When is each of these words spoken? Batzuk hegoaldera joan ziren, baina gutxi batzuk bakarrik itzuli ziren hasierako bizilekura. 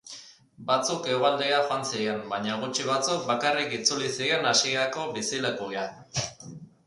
Batzuk 0.69 1.03
hegoaldera 1.09 1.59
joan 1.65 1.83
ziren, 1.89 2.23
baina 2.31 2.55
gutxi 2.63 2.87
batzuk 2.87 3.27
bakarrik 3.29 3.77
itzuli 3.79 4.09
ziren 4.15 4.49
hasierako 4.53 5.05
bizilekura. 5.19 5.85